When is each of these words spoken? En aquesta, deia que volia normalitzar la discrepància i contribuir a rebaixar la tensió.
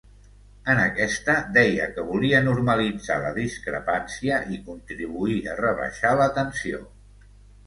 En 0.73 0.79
aquesta, 0.83 1.35
deia 1.57 1.85
que 1.97 2.05
volia 2.07 2.39
normalitzar 2.47 3.19
la 3.27 3.35
discrepància 3.35 4.41
i 4.57 4.59
contribuir 4.71 5.37
a 5.53 5.61
rebaixar 5.61 6.15
la 6.23 6.31
tensió. 6.41 6.83